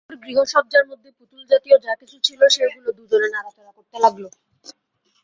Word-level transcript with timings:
ওর 0.09 0.15
গৃহসজ্জার 0.23 0.85
মধ্যে 0.91 1.09
পুতুল-জাতীয় 1.17 1.75
যা-কিছু 1.79 2.15
জিনিস 2.15 2.25
ছিল 2.27 2.41
সেইগুলো 2.55 2.89
দুজনে 2.97 3.27
নাড়াচাড়া 3.31 3.71
করতে 3.77 3.97
লাগল। 3.99 4.23